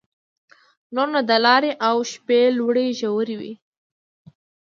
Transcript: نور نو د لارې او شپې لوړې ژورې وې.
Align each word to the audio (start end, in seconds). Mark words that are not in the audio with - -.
نور 0.95 1.07
نو 1.13 1.19
د 1.29 1.31
لارې 1.45 1.71
او 1.87 1.97
شپې 2.11 2.41
لوړې 2.57 2.87
ژورې 2.99 3.35
وې. 3.39 3.53